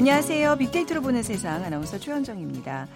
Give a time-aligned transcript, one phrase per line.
[0.00, 0.56] 안녕하세요.
[0.56, 2.88] 빅데이터로 보는 세상 아나운서 최현정입니다.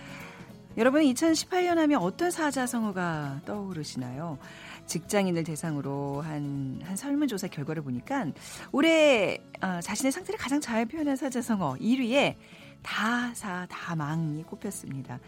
[0.79, 4.39] 여러분 2018년 하면 어떤 사자성어가 떠오르시나요?
[4.87, 8.29] 직장인을 대상으로 한, 한 설문조사 결과를 보니까
[8.73, 12.37] 올해 어, 자신의 상태를 가장 잘 표현한 사자성어 1위에
[12.83, 15.21] 다사 다망이 꼽혔습니다.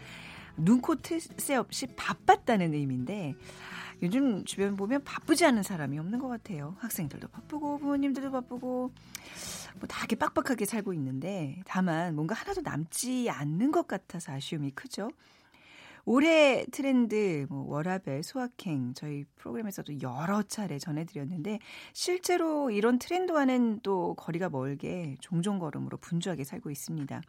[0.57, 3.35] 눈코 트새 없이 바빴다는 의미인데
[4.01, 6.75] 요즘 주변 보면 바쁘지 않은 사람이 없는 것 같아요.
[6.79, 8.91] 학생들도 바쁘고 부모님들도 바쁘고
[9.79, 15.11] 뭐 다 이렇게 빡빡하게 살고 있는데 다만 뭔가 하나도 남지 않는 것 같아서 아쉬움이 크죠.
[16.05, 21.59] 올해 트렌드 뭐 워라벨 소확행 저희 프로그램에서도 여러 차례 전해드렸는데
[21.93, 27.21] 실제로 이런 트렌드와는 또 거리가 멀게 종종 걸음으로 분주하게 살고 있습니다.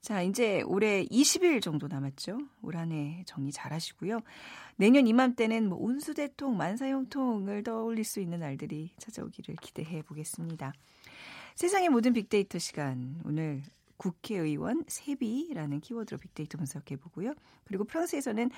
[0.00, 2.38] 자, 이제 올해 20일 정도 남았죠.
[2.62, 4.20] 올 한 해 정리 잘 하시고요.
[4.76, 10.72] 내년 이맘때는 뭐 온수대통, 만사형통을 떠올릴 수 있는 날들이 찾아오기를 기대해 보겠습니다.
[11.54, 13.20] 세상의 모든 빅데이터 시간.
[13.26, 13.62] 오늘
[13.98, 17.34] 국회의원 세비라는 키워드로 빅데이터 분석해 보고요.
[17.64, 18.50] 그리고 프랑스에서는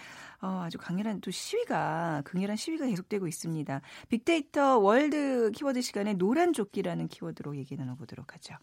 [0.43, 3.81] 어, 아주 강렬한 또 시위가 강렬한 시위가 계속되고 있습니다.
[4.09, 8.55] 빅데이터 월드 키워드 시간에 노란 조끼라는 키워드로 얘기 나눠보도록 하죠.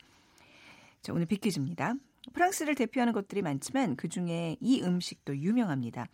[1.02, 1.96] 자, 오늘 빅퀴즈입니다.
[2.34, 6.08] 프랑스를 대표하는 것들이 많지만 그 중에 이 음식도 유명합니다.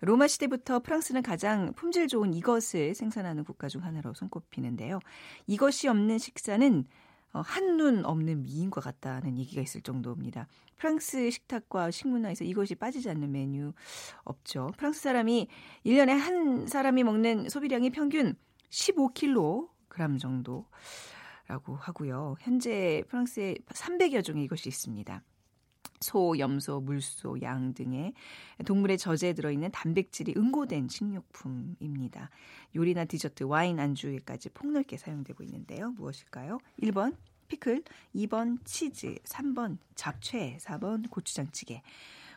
[0.00, 4.98] 로마 시대부터 프랑스는 가장 품질 좋은 이것을 생산하는 국가 중 하나로 손꼽히는데요.
[5.46, 6.86] 이것이 없는 식사는
[7.34, 10.46] 어, 한눈 없는 미인과 같다는 얘기가 있을 정도입니다.
[10.76, 13.72] 프랑스 식탁과 식문화에서 이것이 빠지지 않는 메뉴
[14.24, 14.72] 없죠.
[14.76, 15.48] 프랑스 사람이
[15.86, 18.34] 1년에 한 사람이 먹는 소비량이 평균
[18.70, 19.68] 15kg
[20.20, 22.36] 정도라고 하고요.
[22.40, 25.22] 현재 프랑스에 300여 종의 이것이 있습니다.
[26.02, 28.12] 소, 염소, 물소, 양 등의
[28.64, 32.30] 동물의 저제에 들어있는 단백질이 응고된 식료품입니다.
[32.74, 35.90] 요리나 디저트, 와인, 안주에까지 폭넓게 사용되고 있는데요.
[35.92, 36.58] 무엇일까요?
[36.82, 37.16] 1번
[37.48, 37.82] 피클,
[38.14, 41.82] 2번 치즈, 3번 잡채, 4번 고추장찌개.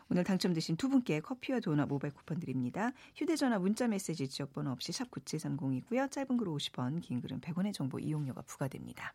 [0.08, 2.92] 오늘 당첨되신 두 분께 커피와 도넛 모바일 쿠폰 드립니다.
[3.16, 6.10] 휴대전화 문자메시지 지역번호 없이 샵 9730이고요.
[6.10, 9.14] 짧은 글 50원, 긴 글은 100원의 정보 이용료가 부과됩니다.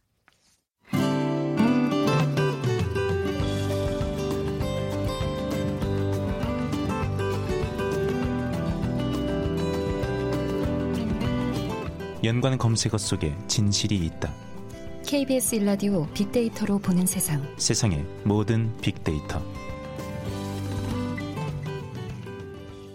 [12.24, 14.32] 연관 검색어 속에 진실이 있다.
[15.08, 17.42] KBS 일라디오 빅데이터로 보는 세상.
[17.58, 19.42] 세상의 모든 빅데이터.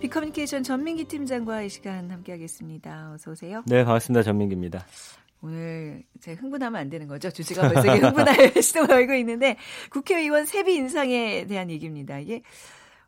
[0.00, 3.14] 빅커뮤니케이션 전민기 팀장과 이 시간 함께하겠습니다.
[3.14, 3.64] 어서 오세요.
[3.66, 4.22] 네, 반갑습니다.
[4.22, 4.86] 전민기입니다.
[5.42, 7.28] 오늘 제가 흥분하면 안 되는 거죠.
[7.30, 9.56] 주제가 벌써 흥분할 시도 보이고 있는데
[9.90, 12.20] 국회의원 세비 인상에 대한 얘기입니다.
[12.20, 12.42] 이게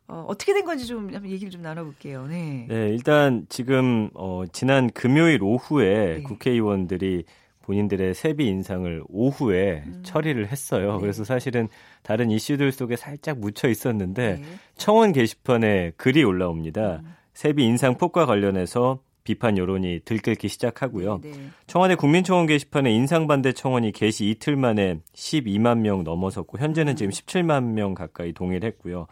[0.09, 2.25] 어, 어떻게 된 건지 좀 한번 얘기를 좀 나눠볼게요.
[2.27, 2.65] 네.
[2.67, 6.23] 네, 일단 지금 어, 지난 금요일 오후에 네.
[6.23, 7.25] 국회의원들이
[7.61, 10.01] 본인들의 세비 인상을 오후에 음.
[10.03, 10.93] 처리를 했어요.
[10.93, 11.01] 네.
[11.01, 11.69] 그래서 사실은
[12.01, 14.43] 다른 이슈들 속에 살짝 묻혀 있었는데 네.
[14.75, 17.01] 청원 게시판에 글이 올라옵니다.
[17.03, 17.15] 음.
[17.35, 21.19] 세비 인상 폭과 관련해서 비판 여론이 들끓기 시작하고요.
[21.21, 21.31] 네.
[21.67, 26.95] 청와대 국민청원 게시판에 인상 반대 청원이 게시 이틀 만에 12만 명 넘어섰고 현재는 음.
[26.95, 29.05] 지금 17만 명 가까이 동일했고요.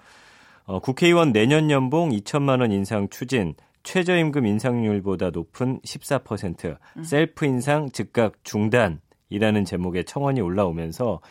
[0.67, 7.03] 어, 국회의원 내년 연봉 2천만 원 인상 추진, 최저임금 인상률보다 높은 14%, 음.
[7.03, 11.21] 셀프 인상 즉각 중단이라는 제목의 청원이 올라오면서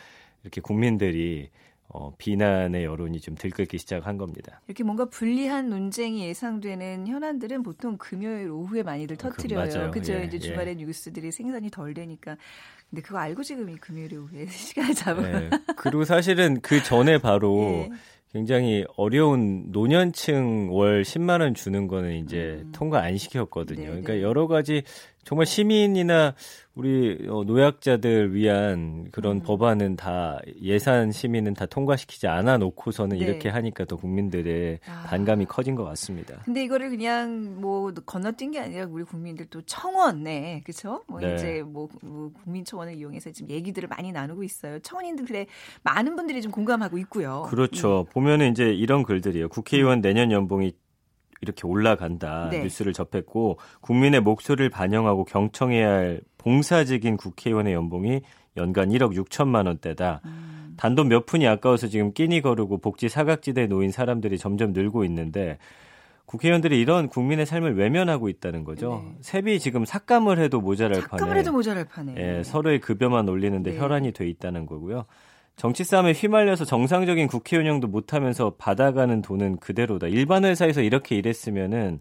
[0.41, 1.51] 이렇게 국민들이
[1.89, 4.59] 어, 비난의 여론이 좀 들끓기 시작한 겁니다.
[4.65, 9.91] 이렇게 뭔가 불리한 논쟁이 예상되는 현안들은 보통 금요일 오후에 많이들 그, 터트려요.
[9.91, 10.13] 그, 그죠?
[10.13, 10.39] 예, 이제 예.
[10.39, 10.75] 주말에 예.
[10.75, 12.37] 뉴스들이 생산이 덜 되니까.
[12.89, 15.43] 근데 그거 알고 지금 이 금요일 오후에 시간을 잡은.
[15.43, 15.49] 예.
[15.77, 18.16] 그리고 사실은 그 전에 바로 예.
[18.33, 22.71] 굉장히 어려운 노년층 월 10만 원 주는 거는 이제 음.
[22.73, 23.77] 통과 안 시켰거든요.
[23.77, 23.87] 네네.
[23.87, 24.21] 그러니까 네.
[24.21, 24.83] 여러 가지
[25.27, 26.35] 정말 시민이나
[26.73, 29.41] 우리 어, 노약자들 위한 그런 음.
[29.41, 33.25] 법안은 다 예산 시민은 다 통과시키지 않아 놓고서는 네.
[33.25, 35.03] 이렇게 하니까 더 국민들의 아.
[35.07, 36.39] 반감이 커진 것 같습니다.
[36.45, 41.03] 근데 이거를 그냥 뭐 건너뛴 게 아니라 우리 국민들 또 청원에 그렇죠?
[41.09, 41.35] 뭐 네.
[41.35, 44.79] 이제 뭐, 뭐 국민청원을 이용해서 지금 얘기들을 많이 나누고 있어요.
[44.79, 45.47] 청원인들의
[45.83, 47.45] 많은 분들이 좀 공감하고 있고요.
[47.49, 48.05] 그렇죠.
[48.07, 48.13] 네.
[48.13, 49.49] 보면은 이제 이런 글들이에요.
[49.49, 50.71] 국회의원 내년 연봉이
[51.41, 52.63] 이렇게 올라간다 네.
[52.63, 58.21] 뉴스를 접했고 국민의 목소리를 반영하고 경청해야 할 봉사직인 국회의원의 연봉이
[58.55, 60.21] 연간 1억 6천만 원대다.
[60.25, 60.73] 음.
[60.77, 65.57] 단돈 몇 푼이 아까워서 지금 끼니 거르고 복지 사각지대에 놓인 사람들이 점점 늘고 있는데
[66.25, 69.01] 국회의원들이 이런 국민의 삶을 외면하고 있다는 거죠.
[69.03, 69.17] 네.
[69.21, 71.19] 세비 지금 삭감을 해도 모자랄 삭감을 판에.
[71.19, 72.15] 삭감을 해도 모자랄 판에.
[72.17, 73.79] 예, 서로의 급여만 올리는데 네.
[73.79, 75.05] 혈안이 돼 있다는 거고요.
[75.57, 80.05] 정치 싸움에 휘말려서 정상적인 국회 운영도 못하면서 받아가는 돈은 그대로다.
[80.05, 81.99] 일반 회사에서 이렇게 일했으면은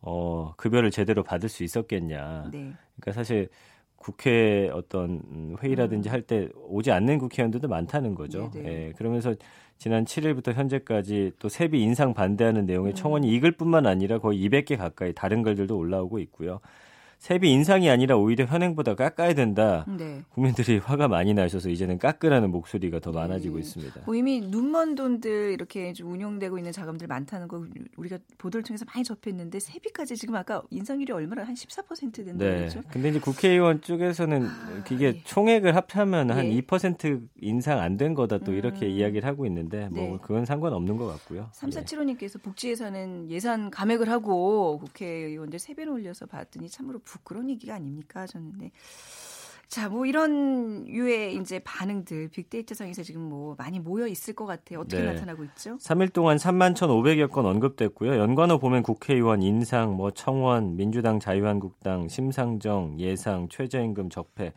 [0.00, 2.50] 어 급여를 제대로 받을 수 있었겠냐.
[2.52, 2.72] 네.
[3.00, 3.48] 그러니까 사실
[3.94, 5.22] 국회 어떤
[5.62, 6.12] 회의라든지 음.
[6.12, 8.50] 할때 오지 않는 국회의원들도 많다는 거죠.
[8.52, 8.68] 네네.
[8.68, 9.32] 예, 그러면서
[9.76, 12.96] 지난 7일부터 현재까지 또 세비 인상 반대하는 내용의 음.
[12.96, 16.60] 청원이 이글 뿐만 아니라 거의 200개 가까이 다른 글들도 올라오고 있고요.
[17.18, 19.84] 세비 인상이 아니라 오히려 현행보다 깎아야 된다.
[19.86, 20.22] 네.
[20.30, 23.60] 국민들이 화가 많이 나셔서 이제는 깎으라는 목소리가 더 많아지고 네.
[23.60, 24.00] 있습니다.
[24.06, 27.62] 뭐 이미 눈먼 돈들 이렇게 좀 운용되고 있는 자금들 많다는 거
[27.96, 32.68] 우리가 보도를 통해서 많이 접했는데 세비까지 지금 아까 인상률이 얼마나 한 14% 된다고 네.
[32.90, 35.22] 근데 이제 국회의원 쪽에서는 아, 이게 네.
[35.24, 38.90] 총액을 합하면 한2% 인상 안 된 거다 또 이렇게 음.
[38.92, 40.18] 이야기를 하고 있는데 뭐 네.
[40.22, 41.50] 그건 상관없는 것 같고요.
[41.52, 48.26] 3475님께서 복지예산은 예산 감액을 하고 국회의원들 세배를 올려서 봤더니 참으로 부끄러운 얘기가 아닙니까?
[48.26, 48.70] 저는 네.
[49.68, 54.80] 자, 뭐 이런 유의 이제 반응들 빅데이터상에서 지금 뭐 많이 모여 있을 것 같아요.
[54.80, 55.12] 어떻게 네.
[55.12, 55.76] 나타나고 있죠?
[55.76, 58.18] 3일 동안 3만 1,500여 건 언급됐고요.
[58.18, 64.54] 연관어 보면 국회의원 인상, 뭐 청원, 민주당, 자유한국당, 심상정, 예상, 최저임금 적폐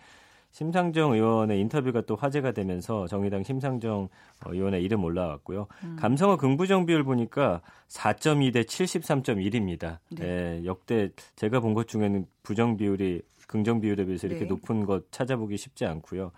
[0.52, 4.10] 심상정 의원의 인터뷰가 또 화제가 되면서 정의당 심상정
[4.46, 5.68] 어, 의원의 이름 올라왔고요.
[5.84, 5.96] 음.
[6.00, 10.00] 감성어 긍부정 비율 보니까 4.2 대 73.1입니다.
[10.12, 10.26] 네.
[10.26, 14.50] 네, 역대 제가 본 것 중에는 부정 비율이 긍정 비율에 비해서 이렇게 네.
[14.50, 16.32] 높은 것 찾아보기 쉽지 않고요.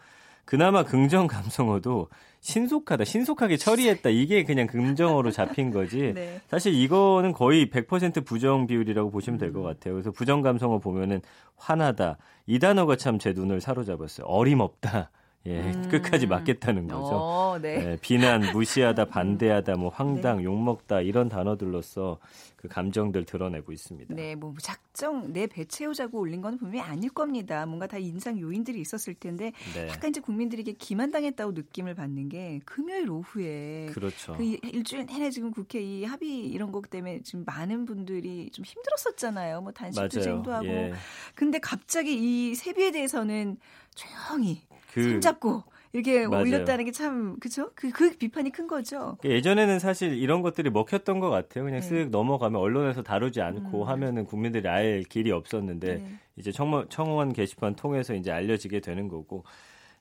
[0.45, 2.09] 그나마 긍정 감성어도
[2.41, 4.09] 신속하다, 신속하게 처리했다.
[4.09, 6.11] 이게 그냥 긍정어로 잡힌 거지.
[6.15, 6.41] 네.
[6.49, 9.63] 사실 이거는 거의 100% 부정 비율이라고 보시면 될것 음.
[9.65, 9.93] 같아요.
[9.93, 11.21] 그래서 부정 감성어 보면은
[11.55, 12.17] 화나다.
[12.45, 14.25] 이 단어가 참 제 눈을 사로잡았어요.
[14.27, 15.09] 어림없다.
[15.45, 15.89] 예, 음.
[15.89, 17.09] 끝까지 맞겠다는 거죠.
[17.15, 17.91] 어, 네.
[17.91, 20.43] 예, 비난, 무시하다, 반대하다, 뭐 황당, 네.
[20.45, 22.17] 욕먹다 이런 단어들로서
[22.55, 24.15] 그 감정들 드러내고 있습니다.
[24.15, 27.65] 네, 뭐 작정 내 배 채우자고 올린 건 분명히 아닐 겁니다.
[27.65, 29.89] 뭔가 다 인상 요인들이 있었을 텐데 네.
[29.89, 34.37] 약간 이제 국민들에게 기만당했다고 느낌을 받는 게 금요일 오후에 그렇죠.
[34.37, 39.59] 그 일주일 내내 지금 국회 이 합의 이런 것 때문에 지금 많은 분들이 좀 힘들었었잖아요.
[39.59, 40.65] 뭐 단식 투쟁도 하고.
[40.67, 40.93] 예.
[41.35, 42.15] 근데 갑자기
[42.51, 43.57] 이 세비에 대해서는
[43.93, 44.61] 조용히
[44.93, 46.41] 그 손잡고 이렇게 맞아요.
[46.43, 47.71] 올렸다는 게 참 그죠?
[47.75, 49.17] 그, 그 비판이 큰 거죠.
[49.23, 51.63] 예전에는 사실 이런 것들이 먹혔던 것 같아요.
[51.65, 51.89] 그냥 네.
[51.89, 53.87] 쓱 넘어가면 언론에서 다루지 않고 음.
[53.87, 56.05] 하면은 국민들이 알 길이 없었는데 네.
[56.35, 59.43] 이제 청원, 청원 게시판 통해서 이제 알려지게 되는 거고.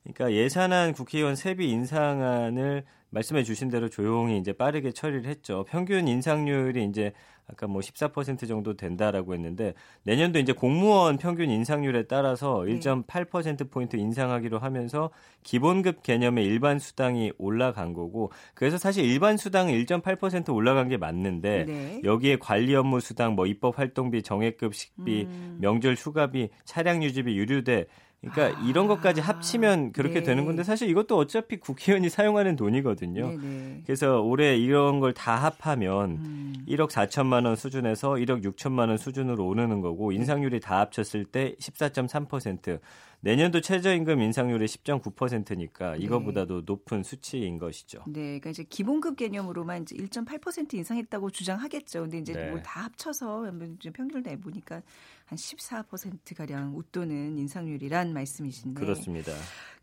[0.03, 5.65] 그러니까 예산안 국회의원 세비 인상안을 말씀해 주신 대로 조용히 이제 빠르게 처리를 했죠.
[5.69, 7.13] 평균 인상률이 이제
[7.47, 14.59] 아까 뭐 14% 정도 된다라고 했는데 내년도 이제 공무원 평균 인상률에 따라서 1.8% 포인트 인상하기로
[14.59, 15.11] 하면서
[15.43, 22.01] 기본급 개념의 일반 수당이 올라간 거고 그래서 사실 일반 수당은 1.8% 올라간 게 맞는데 네.
[22.05, 25.59] 여기에 관리 업무 수당 뭐 입법 활동비 정액급 식비 음.
[25.61, 27.87] 명절 휴가비 차량 유지비 유류대
[28.23, 30.23] 그러니까 아, 이런 것까지 합치면 그렇게 네.
[30.23, 33.29] 되는 건데 사실 이것도 어차피 국회의원이 사용하는 돈이거든요.
[33.31, 33.43] 네네.
[33.43, 33.83] 네.
[33.85, 36.55] 그래서 올해 이런 걸 다 합하면 음.
[36.69, 40.17] 1억 4천만 원 수준에서 1억 6천만 원 수준으로 오르는 거고 네.
[40.17, 42.79] 인상률이 다 합쳤을 때 14.3%.
[43.25, 46.63] 내년도 최저임금 인상률이 10.9%니까 이거보다도 네.
[46.67, 48.03] 높은 수치인 것이죠.
[48.09, 52.03] 네, 그러니까 이제 기본급 개념으로만 이제 1.8% 인상했다고 주장하겠죠.
[52.03, 52.51] 근데 이제 네.
[52.51, 53.49] 뭘다 합쳐서
[53.95, 54.83] 평균을 내 보니까
[55.27, 58.81] 한 14% 가량 웃도는 인상률이란 말씀이신데.
[58.81, 59.33] 그렇습니다.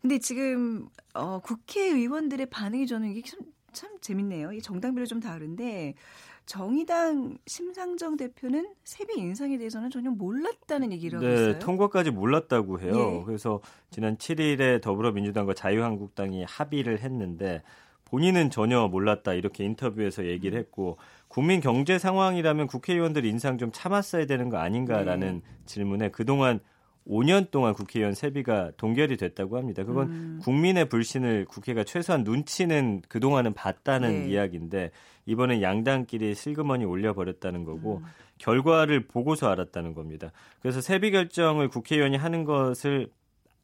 [0.02, 3.40] 근데 지금 어, 국회의원들의 반응이 저는 이게 참,
[3.72, 4.52] 참 재밌네요.
[4.52, 5.94] 이 정당별로 좀 다른데
[6.50, 11.58] 정의당 심상정 대표는 세비 인상에 대해서는 전혀 몰랐다는 얘기를 네, 하고 있어요.
[11.60, 13.20] 통과까지 몰랐다고 해요.
[13.20, 13.24] 예.
[13.24, 13.60] 그래서
[13.92, 17.62] 지난 7일에 더불어민주당과 자유한국당이 합의를 했는데
[18.06, 20.96] 본인은 전혀 몰랐다 이렇게 인터뷰에서 얘기를 했고
[21.28, 25.56] 국민 경제 상황이라면 국회의원들 인상 좀 참았어야 되는 거 아닌가라는 네.
[25.66, 26.58] 질문에 그동안
[27.06, 29.84] 5년 동안 국회의원 세비가 동결이 됐다고 합니다.
[29.84, 30.38] 그건 음.
[30.42, 34.30] 국민의 불신을 국회가 최소한 눈치는 그동안은 봤다는 네.
[34.30, 34.90] 이야기인데
[35.26, 38.04] 이번엔 양당끼리 실그머니 올려버렸다는 거고 음.
[38.38, 40.32] 결과를 보고서 알았다는 겁니다.
[40.60, 43.10] 그래서 세비 결정을 국회의원이 하는 것을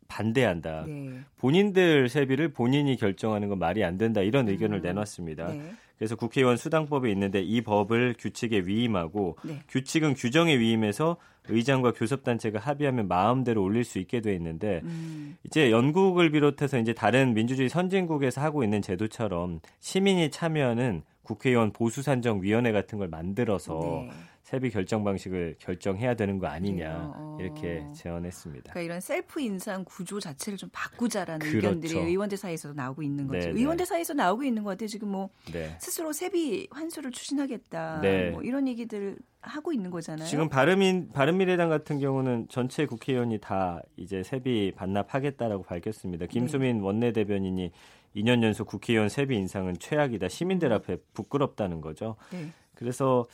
[0.08, 0.84] 반대한다.
[0.86, 1.20] 네.
[1.38, 4.20] 본인들 세비를 본인이 결정하는 건 말이 안 된다.
[4.20, 4.82] 이런 의견을 음.
[4.82, 5.48] 내놨습니다.
[5.48, 5.72] 네.
[5.98, 9.60] 그래서 국회의원 수당법에 있는데 이 법을 규칙에 위임하고 네.
[9.68, 11.16] 규칙은 규정에 위임해서
[11.48, 15.36] 의장과 교섭단체가 합의하면 마음대로 올릴 수 있게 돼 있는데 음.
[15.44, 22.98] 이제 영국을 비롯해서 이제 다른 민주주의 선진국에서 하고 있는 제도처럼 시민이 참여하는 국회의원 보수산정위원회 같은
[22.98, 24.10] 걸 만들어서 네.
[24.46, 27.36] 세비 결정 방식을 결정해야 되는 거 아니냐 어.
[27.40, 28.70] 이렇게 제언했습니다.
[28.70, 31.56] 그러니까 이런 셀프 인상 구조 자체를 좀 바꾸자라는 그렇죠.
[31.56, 33.40] 의견들이 의원들 사이에서 나오고 있는 거죠.
[33.40, 33.60] 네, 네.
[33.60, 34.86] 의원들 사이에서 나오고 있는 것 같아요.
[34.86, 35.76] 지금 뭐 네.
[35.80, 38.00] 스스로 세비 환수를 추진하겠다.
[38.02, 38.30] 네.
[38.30, 40.28] 뭐 이런 얘기들 하고 있는 거잖아요.
[40.28, 46.26] 지금 바른민 바른미래당 같은 경우는 전체 국회의원이 다 이제 세비 반납하겠다라고 밝혔습니다.
[46.26, 46.84] 김수민 네.
[46.84, 47.72] 원내대변인이
[48.14, 50.28] 2년 연속 국회의원 세비 인상은 최악이다.
[50.28, 52.14] 시민들 앞에 부끄럽다는 거죠.
[52.30, 52.46] 네.
[52.76, 53.26] 그래서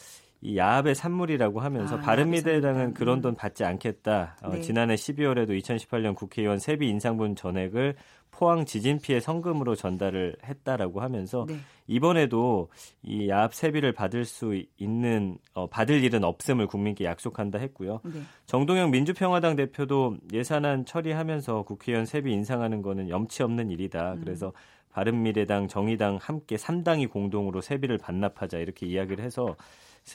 [0.43, 3.23] 이 야합의 산물이라고 하면서 아, 바른미래당은 야합의 그런.
[3.23, 4.37] 돈 받지 않겠다.
[4.43, 4.61] 어, 네.
[4.61, 7.95] 지난해 12월에도 2018년 국회의원 세비 인상분 전액을
[8.33, 11.59] 포항 지진 피해 성금으로 전달을 했다라고 하면서 네.
[11.87, 12.71] 이번에도
[13.03, 18.01] 이 야합 세비를 받을 수 있는 어, 받을 일은 없음을 국민께 약속한다 했고요.
[18.03, 18.23] 네.
[18.47, 24.15] 정동영 민주평화당 대표도 예산안 처리하면서 국회의원 세비 인상하는 거는 염치 없는 일이다.
[24.15, 24.21] 음.
[24.25, 24.53] 그래서
[24.91, 29.57] 바른미래당, 정의당 함께 3당이 공동으로 세비를 반납하자 이렇게 이야기를 해서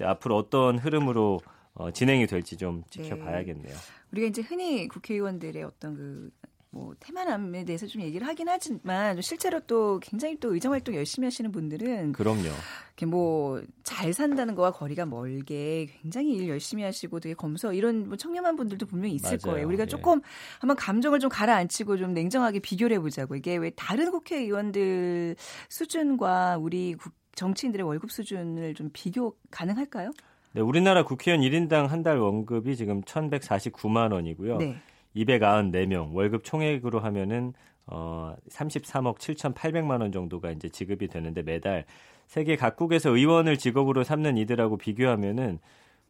[0.03, 1.39] 앞으로 어떤 흐름으로
[1.73, 3.75] 어, 진행이 될지 좀 지켜봐야겠네요.
[4.11, 6.31] 우리가 이제 흔히 국회의원들의 어떤
[6.71, 11.51] 그뭐 태만함에 대해서 좀 얘기를 하긴 하지만 실제로 또 굉장히 또 의정 활동 열심히 하시는
[11.51, 12.41] 분들은 그럼요.
[12.89, 18.17] 이렇게 뭐 잘 산다는 거와 거리가 멀게 굉장히 일 열심히 하시고 되게 검소 이런 뭐
[18.17, 19.53] 청렴한 분들도 분명히 있을 맞아요.
[19.53, 19.67] 거예요.
[19.67, 19.87] 우리가 예.
[19.87, 20.19] 조금
[20.59, 25.35] 한번 감정을 좀 가라앉히고 좀 냉정하게 비교를 해보자고 이게 왜 다른 국회의원들
[25.69, 30.11] 수준과 우리 국- 정치인들의 월급 수준을 좀 비교 가능할까요?
[30.53, 34.57] 네, 우리나라 국회의원 1인당 한달 월급이 지금 1,149만 원이고요.
[34.57, 34.75] 네.
[35.15, 37.53] 294명 월급 총액으로 하면은
[37.85, 41.85] 어 33억 7,800만 원 정도가 이제 지급이 되는데 매달
[42.25, 45.59] 세계 각국에서 의원을 직업으로 삼는 이들하고 비교하면은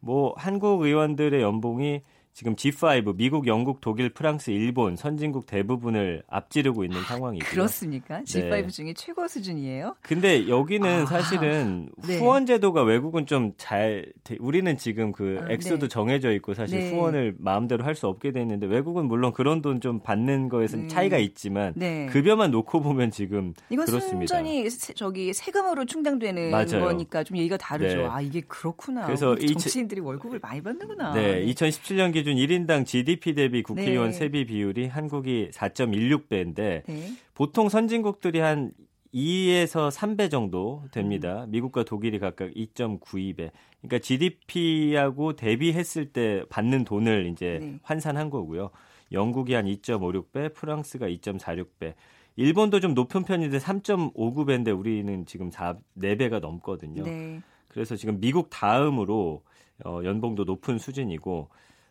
[0.00, 2.02] 뭐 한국 의원들의 연봉이
[2.38, 7.50] 지금 G5 미국, 영국, 독일, 프랑스, 일본 선진국 대부분을 앞지르고 있는 상황이고요.
[7.50, 8.20] 그렇습니까?
[8.20, 8.66] G5 네.
[8.68, 9.96] 중에 최고 수준이에요?
[10.02, 12.18] 근데 여기는 아, 사실은 네.
[12.20, 14.06] 후원 제도가 외국은 좀 잘
[14.38, 15.88] 우리는 지금 그 아, 액수도 네.
[15.88, 16.90] 정해져 있고 사실 네.
[16.92, 20.94] 후원을 마음대로 할 수 없게 돼 있는데 외국은 물론 그런 돈 좀 받는 거에서는 네.
[20.94, 22.06] 차이가 있지만 네.
[22.06, 24.36] 급여만 놓고 보면 지금 이건 그렇습니다.
[24.36, 26.84] 순전히 세- 저기 세금으로 충당되는 맞아요.
[26.84, 27.96] 거니까 좀 얘기가 다르죠.
[27.96, 28.06] 네.
[28.06, 29.06] 아 이게 그렇구나.
[29.06, 31.14] 그래서 우리 이 정치인들이 월급을 많이 받는구나.
[31.14, 34.12] 네, 2017년 기준 1인당 GDP 대비 국회의원 네.
[34.12, 37.12] 세비 비율이 한국이 4.16배인데 네.
[37.34, 38.72] 보통 선진국들이 한
[39.14, 41.46] 2에서 3배 정도 됩니다.
[41.48, 43.50] 미국과 독일이 각각 2.92배.
[43.80, 47.78] 그러니까 GDP하고 대비했을 때 받는 돈을 이제 네.
[47.82, 48.70] 환산한 거고요.
[49.12, 51.94] 영국이 한 2.56배, 프랑스가 2.46배.
[52.36, 57.02] 일본도 좀 높은 편인데 3.59배인데 우리는 지금 4, 4배가 넘거든요.
[57.02, 57.40] 네.
[57.68, 59.42] 그래서 지금 미국 다음으로
[59.84, 61.48] 어, 연봉도 높은 수준이고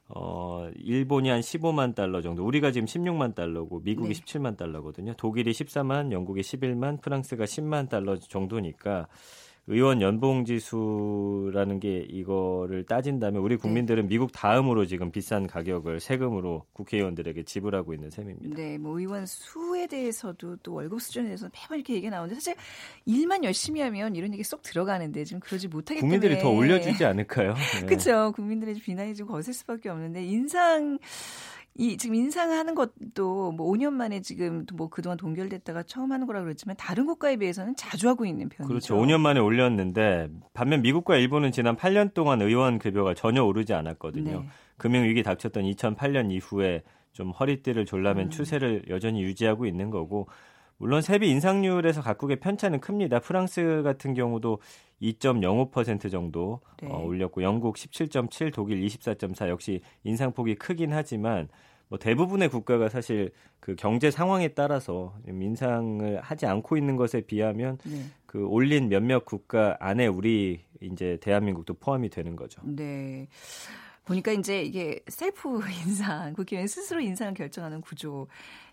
[0.09, 4.21] 어, 일본이 한 15만 달러 정도, 우리가 지금 16만 달러고 미국이 네.
[4.21, 5.13] 17만 달러거든요.
[5.15, 9.07] 독일이 14만, 영국이 11만, 프랑스가 10만 달러 정도니까
[9.69, 17.43] 의원 연봉 지수라는 게 이거를 따진다면 우리 국민들은 미국 다음으로 지금 비싼 가격을 세금으로 국회의원들에게
[17.43, 18.55] 지불하고 있는 셈입니다.
[18.55, 22.55] 네, 뭐 의원 수에 대해서도 또 월급 수준에 대해서 매번 이렇게 얘기 나오는데 사실
[23.05, 27.53] 일만 열심히 하면 이런 얘기 쏙 들어가는데 지금 그러지 못하기 국민들이 때문에 더 올려주지 않을까요?
[27.81, 27.85] 네.
[27.87, 28.31] 그렇죠.
[28.37, 30.97] 국민들의 비난이 좀 거셀 수밖에 없는데 인상
[31.77, 36.75] 이 지금 인상하는 것도 뭐 5년 만에 지금 뭐 그동안 동결됐다가 처음 하는 거라 그랬지만
[36.75, 38.67] 다른 국가에 비해서는 자주 하고 있는 편이죠.
[38.67, 38.95] 그렇죠.
[38.95, 44.41] 5년 만에 올렸는데 반면 미국과 일본은 지난 8년 동안 의원 급여가 전혀 오르지 않았거든요.
[44.41, 44.47] 네.
[44.77, 46.81] 금융 위기 닥쳤던 2008년 이후에
[47.13, 48.29] 좀 허리띠를 졸라맨 음.
[48.31, 50.27] 추세를 여전히 유지하고 있는 거고
[50.77, 53.19] 물론 세비 인상률에서 각국의 편차는 큽니다.
[53.19, 54.59] 프랑스 같은 경우도
[55.01, 56.89] 2.05% 정도 네.
[56.89, 61.47] 어, 올렸고 영국 17.7, 독일 24.4 역시 인상폭이 크긴 하지만
[61.89, 68.03] 뭐 대부분의 국가가 사실 그 경제 상황에 따라서 인상을 하지 않고 있는 것에 비하면 네.
[68.25, 72.61] 그 올린 몇몇 국가 안에 우리 이제 대한민국도 포함이 되는 거죠.
[72.65, 73.27] 네.
[74.07, 78.27] 보니까 이제 이게 셀프 인상, 국회의원 스스로 인상을 결정하는 구조,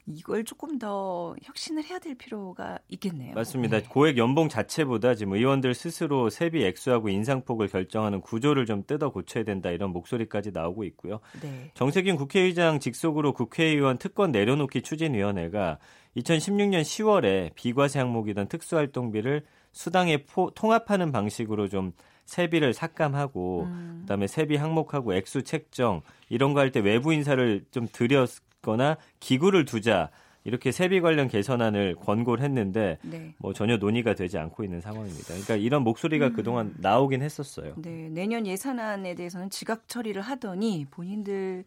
[0.07, 3.35] 이걸 조금 더 혁신을 해야 될 필요가 있겠네요.
[3.35, 3.81] 맞습니다.
[3.81, 3.87] 네.
[3.89, 9.71] 고액 연봉 자체보다 지금 의원들 스스로 세비 액수하고 인상폭을 결정하는 구조를 좀 뜯어 고쳐야 된다
[9.71, 11.21] 이런 목소리까지 나오고 있고요.
[11.41, 11.71] 네.
[11.75, 15.79] 정세균 국회의장 직속으로 국회의원 특권 내려놓기 추진위원회가
[16.19, 21.93] 2016년 10월에 비과세 항목이던 특수활동비를 수당에 포, 통합하는 방식으로 좀
[22.27, 23.99] 세비를 삭감하고 음.
[24.03, 30.11] 그다음에 세비 항목하고 액수 책정 이런 거 할 때 외부 인사를 좀 들였거나 기구를 두자
[30.47, 33.35] 이렇게 세비 관련 개선안을 권고를 했는데 네.
[33.39, 35.29] 뭐 전혀 논의가 되지 않고 있는 상황입니다.
[35.29, 37.73] 그러니까 이런 목소리가 그동안 나오긴 했었어요.
[37.79, 41.65] 네, 내년 예산안에 대해서는 지각 처리를 하더니 본인들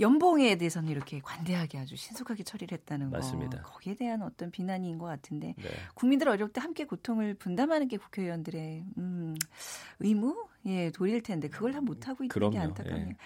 [0.00, 3.18] 연봉에 대해서는 이렇게 관대하게 아주 신속하게 처리를 했다는 거.
[3.18, 3.62] 맞습니다.
[3.62, 5.68] 거기에 대한 어떤 비난인 것 같은데 네.
[5.94, 9.34] 국민들 어려울 때 함께 고통을 분담하는 게 국회의원들의 음,
[10.00, 12.58] 의무, 예, 도리일 텐데 그걸 다 못 하고 있는 게 그럼요.
[12.60, 13.08] 안타깝네요.
[13.08, 13.16] 예.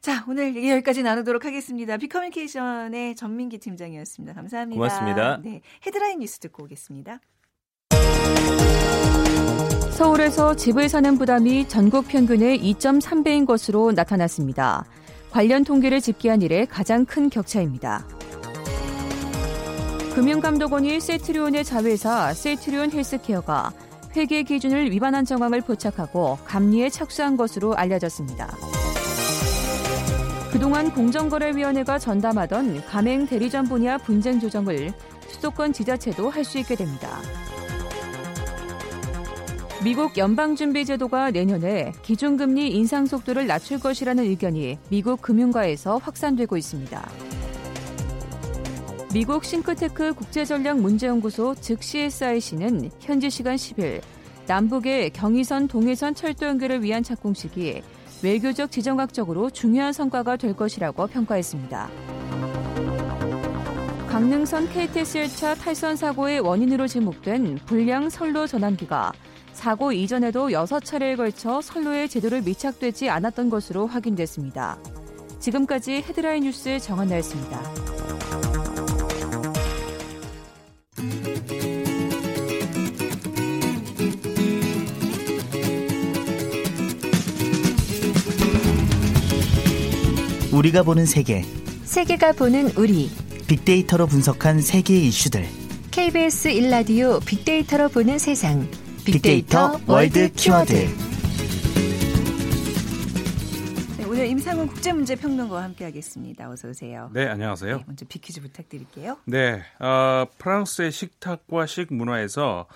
[0.00, 1.96] 자, 오늘 얘기 여기까지 나누도록 하겠습니다.
[1.96, 4.34] 비커뮤니케이션의 전민기 팀장이었습니다.
[4.34, 4.76] 감사합니다.
[4.78, 5.38] 고맙습니다.
[5.42, 7.18] 네, 헤드라인 뉴스 듣고 오겠습니다.
[9.92, 14.84] 서울에서 집을 사는 부담이 전국 평균의 2.3배인 것으로 나타났습니다.
[15.32, 18.06] 관련 통계를 집계한 이래 가장 큰 격차입니다.
[20.14, 23.72] 금융감독원이 셀트리온의 자회사 셀트리온 헬스케어가
[24.14, 28.54] 회계 기준을 위반한 정황을 포착하고 감리에 착수한 것으로 알려졌습니다.
[30.52, 34.92] 그동안 공정거래위원회가 전담하던 가맹 대리점 분야 분쟁 조정을
[35.28, 37.08] 수도권 지자체도 할 수 있게 됩니다.
[39.84, 47.10] 미국 연방준비제도가 내년에 기준금리 인상 속도를 낮출 것이라는 의견이 미국 금융가에서 확산되고 있습니다.
[49.12, 54.02] 미국 싱크테크 국제전략문제연구소 즉 CSIC는 현지 시간 10일
[54.46, 57.82] 남북의 경의선 동해선 철도 연결을 위한 착공식이
[58.22, 62.21] 외교적 지정학적으로 중요한 성과가 될 것이라고 평가했습니다.
[64.12, 69.10] 강릉선 KTX 열차 탈선 사고의 원인으로 지목된 불량 선로 전환기가
[69.54, 74.76] 사고 이전에도 6차례에 걸쳐 선로에 제대로 밀착되지 않았던 것으로 확인됐습니다.
[75.40, 77.58] 지금까지 헤드라인 뉴스 정한나였습니다.
[90.52, 91.42] 우리가 보는 세계
[91.84, 93.10] 세계가 보는 우리
[93.52, 95.44] 빅데이터로 분석한 세계의 이슈들
[95.90, 98.66] KBS 1라디오 빅데이터로 보는 세상
[99.04, 100.72] 빅데이터 월드 키워드
[103.98, 106.48] 네, 오늘 임상훈 국제문제평론가와 함께하겠습니다.
[106.48, 107.10] 어서 오세요.
[107.12, 107.76] 네, 안녕하세요.
[107.76, 109.18] 네, 먼저 비퀴즈 부탁드릴게요.
[109.26, 112.66] 네, 어, 프랑스의 식탁과 식문화에서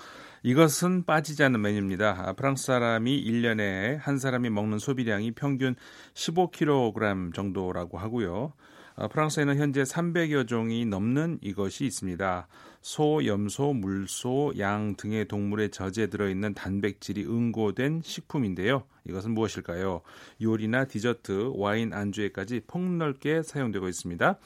[0.43, 2.23] 이것은 빠지지 않는 메뉴입니다.
[2.27, 5.75] 아, 프랑스 사람이 1년에 한 사람이 먹는 소비량이 평균
[6.13, 8.53] 15kg 정도라고 하고요.
[8.99, 12.49] 아, 프랑스에는 현재 300여 종이 넘는 이것이 있습니다.
[12.81, 18.85] 소, 염소, 물소, 양 등의 동물의 젖에 들어있는 단백질이 응고된 식품인데요.
[19.07, 20.01] 이것은 무엇일까요?
[20.41, 24.39] 요리나 디저트, 와인 안주에까지 폭넓게 사용되고 있습니다.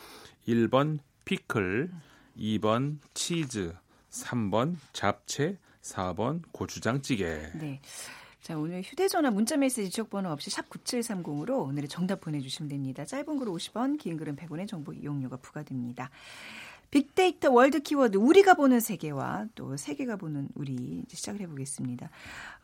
[0.49, 1.91] 1번 피클,
[2.37, 3.73] 2번 치즈,
[4.11, 7.25] 3번 잡채, 4번 고추장찌개.
[7.55, 7.81] 네.
[8.51, 13.05] 자, 오늘 휴대전화 문자메시지 지역번호 없이 샵 9730으로 오늘의 정답 보내주시면 됩니다.
[13.05, 16.11] 짧은 글은 50원, 긴 글은 100원의 정보 이용료가 부과됩니다.
[16.91, 22.11] 빅데이터 월드 키워드 우리가 보는 세계와 또 세계가 보는 우리 시작을 해보겠습니다.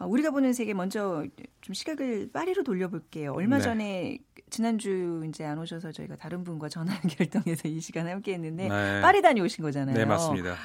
[0.01, 1.25] 어, 우리가 보는 세계 먼저
[1.61, 3.33] 좀 시각을 파리로 돌려볼게요.
[3.35, 3.63] 얼마 네.
[3.63, 4.19] 전에
[4.51, 9.01] 지난주 이제 안 오셔서 저희가 다른 분과 전화 연결통해서 이 시간 함께했는데 네.
[9.03, 9.97] 파리 다녀오신 거잖아요.
[9.97, 10.57] 네, 맞습니다.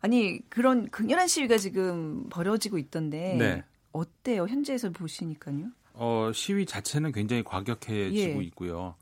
[0.00, 3.64] 아니 그런 극렬한 시위가 지금 벌어지고 있던데 네.
[3.92, 4.46] 어때요?
[4.46, 5.68] 현지에서 보시니까요.
[5.94, 8.46] 어, 시위 자체는 굉장히 과격해지고 예.
[8.46, 8.94] 있고요.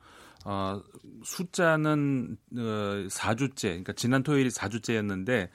[0.44, 0.82] 어,
[1.24, 2.60] 숫자는 어,
[3.08, 5.48] 4주째, 그러니까 지난 토요일이 4주째였는데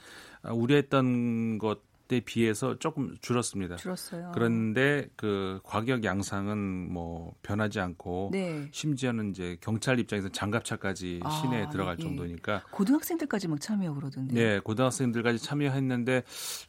[0.44, 1.80] 어, 우려했던 것
[2.12, 3.78] 에 비해서 조금 줄었습니다.
[3.78, 4.32] 줄었어요.
[4.34, 8.68] 그런데 그 과격 양상은 뭐 변하지 않고 네.
[8.72, 12.04] 심지어는 이제 경찰 입장에서 장갑차까지 아, 시내에 들어갈 네.
[12.04, 14.36] 정도니까 고등학생들까지 막 참여 그러던데.
[14.36, 16.24] 네, 고등학생들까지 참여했는데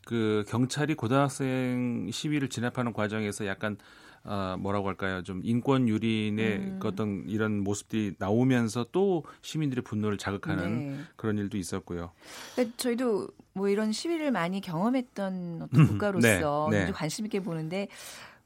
[0.07, 3.77] 그 경찰이 고등학생 시위를 진압하는 과정에서 약간
[4.27, 5.23] 아 뭐라고 할까요?
[5.23, 6.79] 좀 인권 유린의 음.
[6.81, 11.01] 그 어떤 이런 모습들이 나오면서 또 시민들의 분노를 자극하는 네.
[11.17, 12.11] 그런 일도 있었고요.
[12.55, 16.93] 그러니까 저희도 뭐 이런 시위를 많이 경험했던 어떤 국가로서 네, 네.
[16.93, 17.89] 관심 있게 보는데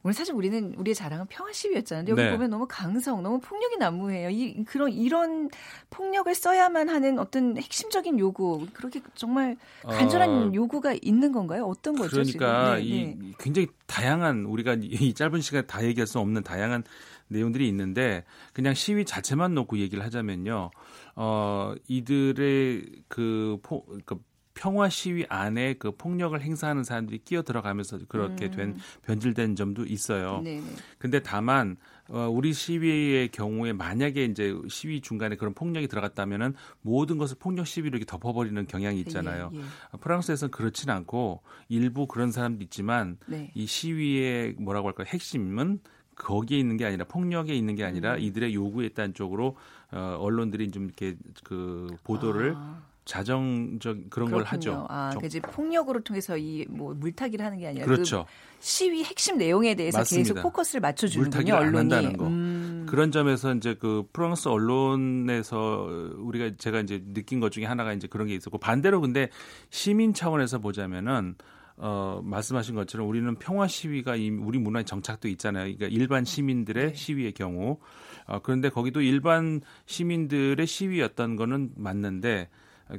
[0.05, 2.07] 오늘 사실 우리는 우리의 자랑은 평화 시위였잖아요.
[2.09, 2.31] 여기 네.
[2.31, 4.31] 보면 너무 강성, 너무 폭력이 난무해요.
[4.31, 5.51] 이 그런 이런
[5.91, 11.65] 폭력을 써야만 하는 어떤 핵심적인 요구, 그렇게 정말 간절한 어, 요구가 있는 건가요?
[11.65, 12.11] 어떤 거죠?
[12.13, 12.89] 그러니까 지금?
[12.89, 13.33] 이 네, 네.
[13.39, 16.85] 굉장히 다양한 우리가 이 짧은 시간에 다 얘기할 수 없는 다양한
[17.27, 20.71] 내용들이 있는데 그냥 시위 자체만 놓고 얘기를 하자면요.
[21.17, 24.17] 어 이들의 그, 포, 그
[24.59, 30.39] 평화 시위 안에 그 폭력을 행사하는 사람들이 끼어 들어가면서 그렇게 된 변질된 점도 있어요.
[30.39, 30.45] 음.
[30.45, 30.67] 네, 네.
[30.99, 31.77] 근데 다만
[32.09, 37.91] 어, 우리 시위의 경우에 만약에 이제 시위 중간에 그런 폭력이 들어갔다면은 모든 것을 폭력 시위로
[37.91, 39.53] 이렇게 덮어버리는 경향이 있잖아요.
[39.55, 39.63] 예, 예.
[40.01, 43.53] 프랑스에서는 그렇진 않고 일부 그런 사람도 있지만 네.
[43.55, 45.79] 이 시위의 뭐라고 할까 핵심은
[46.17, 48.21] 거기에 있는 게 아니라 폭력에 있는 게 아니라 음.
[48.21, 49.57] 이들의 요구에 있다는 쪽으로
[49.93, 52.83] 어, 언론들이 좀 이렇게 그 보도를 아.
[53.09, 54.45] 자정적 그런 걸 그렇군요.
[54.73, 54.87] 하죠.
[54.91, 58.27] 아, 좀- 그 이제 폭력으로 통해서 이 뭐 물타기를 하는 게 아니라 그렇죠.
[58.29, 60.35] 그 시위 핵심 내용에 대해서 맞습니다.
[60.35, 61.55] 계속 포커스를 맞춰 주는군요.
[61.55, 61.77] 안 언론이.
[61.79, 62.27] 한다는 거.
[62.27, 62.87] 음.
[62.89, 65.87] 그런 점에서 이제 그 프랑스 언론에서
[66.19, 69.31] 우리가 제가 이제 느낀 것 중에 하나가 이제 그런 게 있었고 반대로 근데
[69.71, 71.35] 시민 차원에서 보자면은
[71.81, 75.65] 어 말씀하신 것처럼 우리는 평화 시위가 이 우리 문화에 정착돼 있잖아요.
[75.77, 76.95] 그러니까 일반 시민들의 네.
[76.95, 77.79] 시위의 경우
[78.27, 82.49] 어 그런데 거기도 일반 시민들의 시위였던 거는 맞는데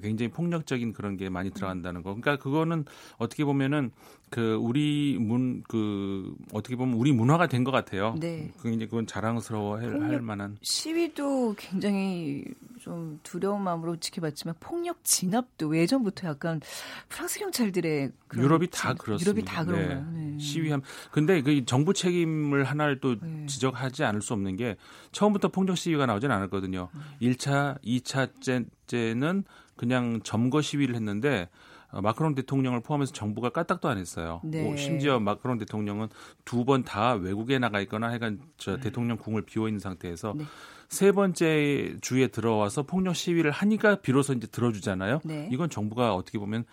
[0.01, 2.09] 굉장히 폭력적인 그런 게 많이 들어간다는 거.
[2.15, 2.85] 그러니까 그거는
[3.17, 3.91] 어떻게 보면은
[4.29, 8.15] 그 우리 문 그 어떻게 보면 우리 문화가 된 것 같아요.
[8.19, 8.51] 네.
[8.61, 10.57] 그 이제 그건 자랑스러워 할, 폭력- 할 만한.
[10.61, 12.45] 시위도 굉장히
[12.79, 16.61] 좀 두려운 마음으로 지켜봤지만 폭력 진압도 예전부터 약간
[17.09, 19.31] 프랑스 경찰들의 유럽이 다 그렇습니다.
[19.31, 20.05] 유럽이 다 그런가요?
[20.13, 20.21] 네.
[20.33, 20.39] 네.
[20.39, 20.81] 시위함.
[21.11, 23.45] 근데 그 정부 책임을 하나를 또 네.
[23.47, 24.77] 지적하지 않을 수 없는 게
[25.11, 26.89] 처음부터 폭력 시위가 나오진 않았거든요.
[26.93, 27.01] 음.
[27.21, 29.43] 1차, 2차째는
[29.79, 31.47] 그냥 점거 시위를 했는데
[31.91, 34.41] 어, 마크롱 대통령을 포함해서 정부가 까딱도 안 했어요.
[34.43, 34.61] 네.
[34.63, 36.09] 뭐 심지어 마크롱 대통령은
[36.43, 38.81] 두 번 다 외국에 나가 있거나 해간 저 네.
[38.81, 40.43] 대통령 궁을 비워 있는 상태에서 네.
[40.89, 45.21] 세 번째 주에 들어와서 폭력 시위를 하니까 비로소 이제 들어주잖아요.
[45.23, 45.47] 네.
[45.49, 46.65] 이건 정부가 어떻게 보면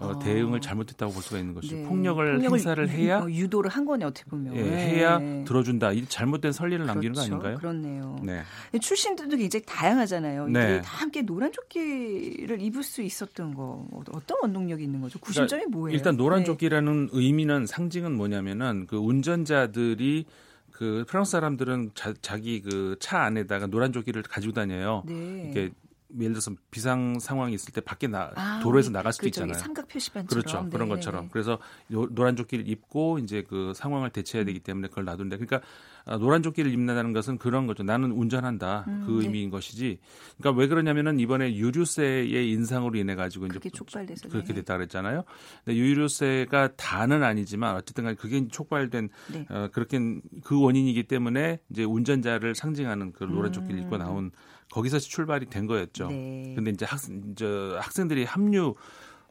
[0.00, 0.18] 어, 어.
[0.20, 1.76] 대응을 잘못했다고 볼 수가 있는 것이죠.
[1.76, 1.82] 네.
[1.84, 5.44] 폭력을, 폭력을, 행사를 해야 유, 유도를 한 거네 어떻게 보면 예, 해야 네.
[5.44, 5.92] 들어준다.
[5.92, 6.94] 이 잘못된 선리를 그렇죠.
[6.94, 7.34] 남기는 거 그렇죠.
[7.34, 7.58] 아닌가요?
[7.58, 8.16] 그렇네요.
[8.22, 8.78] 네.
[8.78, 10.48] 출신들도 굉장히 다양하잖아요.
[10.48, 10.60] 네.
[10.64, 15.18] 이들이 다 함께 노란 조끼를 입을 수 있었던 거 어떤 원동력이 있는 거죠?
[15.18, 15.96] 구심점이 그러니까 뭐예요?
[15.96, 16.44] 일단 노란 네.
[16.44, 20.26] 조끼라는 의미는 상징은 뭐냐면은 그 운전자들이
[20.70, 25.02] 그 프랑스 사람들은 자, 기 그 차 안에다가 노란 조끼를 가지고 다녀요.
[25.06, 25.42] 네.
[25.52, 25.70] 이렇게
[26.16, 29.54] 예를 들어서 비상 상황이 있을 때 밖에 나 아, 도로에서 나갈 수도 있잖아요.
[29.54, 30.28] 삼각 표시판처럼.
[30.28, 30.62] 그렇죠.
[30.64, 31.24] 네, 그런 것처럼.
[31.24, 31.28] 네.
[31.32, 35.36] 그래서 노란 조끼를 입고 이제 그 상황을 대처해야 되기 때문에 그걸 놔둔다.
[35.36, 35.60] 그러니까
[36.06, 37.82] 아, 노란 조끼를 입는다는 것은 그런 거죠.
[37.82, 38.84] 나는 운전한다.
[38.88, 39.26] 음, 그 네.
[39.26, 39.98] 의미인 것이지.
[40.38, 45.24] 그러니까 왜 그러냐면은 이번에 유류세의 인상으로 인해 가지고 이제 촉발돼서 그렇게 됐다 그랬잖아요.
[45.64, 49.46] 근데 유류세가 다는 아니지만 어쨌든 간에 그게 촉발된 네.
[49.50, 49.98] 어, 그렇게
[50.42, 53.98] 그 원인이기 때문에 이제 운전자를 상징하는 그 노란 조끼를 입고 음.
[53.98, 54.30] 나온
[54.70, 56.08] 거기서 출발이 된 거였죠.
[56.08, 56.52] 네.
[56.54, 58.74] 근데 이제 학생 저 학생들이 합류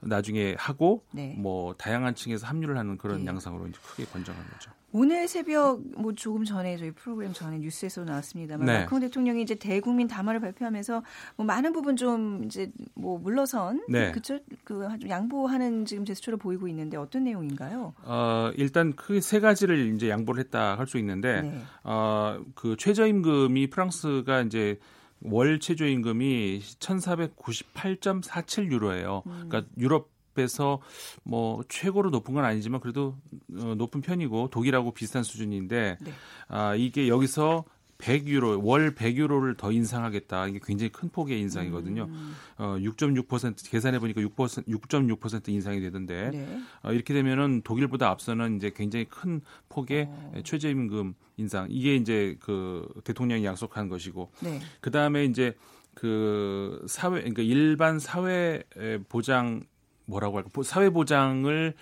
[0.02, 1.36] 나중에 하고 네.
[1.38, 3.26] 뭐 다양한 층에서 합류를 하는 그런 네.
[3.26, 4.72] 양상으로 이제 크게 번져간 거죠.
[4.94, 8.80] 오늘 새벽 뭐 조금 전에 저희 프로그램 전에 뉴스에서 나왔습니다만 네.
[8.80, 11.04] 마크롱 대통령이 이제 대국민 담화를 발표하면서
[11.36, 14.12] 뭐 많은 부분 좀 이제 뭐 물러선 네.
[14.12, 17.94] 그쵸 그 양보하는 지금 제스처를 보이고 있는데 어떤 내용인가요?
[18.04, 21.62] 어 일단 크게 세 가지를 이제 양보를 했다 할 수 있는데 네.
[21.84, 24.80] 어그 최저임금이 프랑스가 이제
[25.22, 29.24] 월 최저임금이 1,498.47 유로예요.
[29.26, 29.46] 음.
[29.48, 30.80] 그러니까 유럽 에서
[31.24, 33.18] 뭐 최고로 높은 건 아니지만 그래도
[33.60, 36.12] 어, 높은 편이고 독일하고 비슷한 수준인데 네.
[36.48, 37.66] 아 이게 여기서
[37.98, 40.48] 100유로 월 100유로를 더 인상하겠다.
[40.48, 42.04] 이게 굉장히 큰 폭의 인상이거든요.
[42.04, 42.36] 음.
[42.58, 46.60] 어, 6.6% 계산해 보니까 6% 6.6% 인상이 되던데 네.
[46.84, 50.42] 어, 이렇게 되면은 독일보다 앞서는 이제 굉장히 큰 폭의 어.
[50.44, 51.68] 최저임금 인상.
[51.70, 54.60] 이게 이제 그 대통령이 약속한 것이고 네.
[54.82, 55.56] 그 다음에 이제
[55.94, 58.64] 그 사회 그러니까 일반 사회
[59.10, 59.64] 보장
[60.08, 61.74] 뭐라고 할까 사회 보장을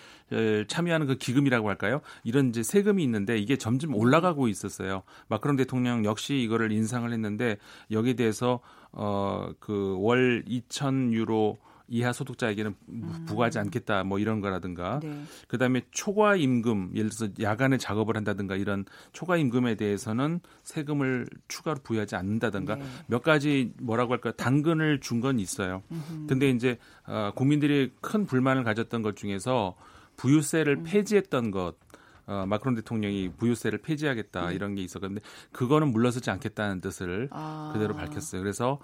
[0.67, 2.01] 참여하는 그 기금이라고 할까요?
[2.23, 5.03] 이런 이제 세금이 있는데 이게 점점 올라가고 있었어요.
[5.27, 7.57] 마크롱 대통령 역시 이거를 인상을 했는데
[7.91, 8.59] 여기에 대해서
[8.91, 13.25] 어그 월 2천 유로 이하 소득자에게는 음.
[13.27, 15.23] 부과하지 않겠다 뭐 이런 거라든가 네.
[15.47, 22.15] 그다음에 초과 임금 예를 들어서 야간에 작업을 한다든가 이런 초과 임금에 대해서는 세금을 추가로 부여하지
[22.15, 22.85] 않는다든가 네.
[23.07, 25.81] 몇 가지 뭐라고 할까 당근을 준 건 있어요.
[25.91, 26.27] 음흠.
[26.27, 29.75] 근데 이제 어, 국민들이 큰 불만을 가졌던 것 중에서
[30.17, 30.83] 부유세를 음.
[30.83, 31.75] 폐지했던 것
[32.27, 34.55] 어, 마크론 대통령이 부유세를 폐지하겠다 네.
[34.55, 35.21] 이런 게 있었는데
[35.51, 37.69] 그거는 물러서지 않겠다는 뜻을 아.
[37.73, 38.41] 그대로 밝혔어요.
[38.41, 38.79] 그래서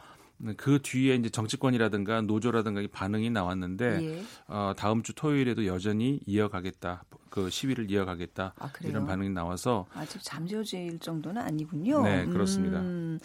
[0.57, 4.23] 그 뒤에 이제 정치권이라든가 노조라든가 반응이 나왔는데 예.
[4.47, 7.03] 어, 다음 주 토요일에도 여전히 이어가겠다.
[7.31, 8.53] 그 시위를 이어가겠다.
[8.59, 12.03] 아, 이런 반응이 나와서 아직 잠재워질 정도는 아니군요.
[12.03, 12.81] 네, 그렇습니다.
[12.81, 13.19] 음,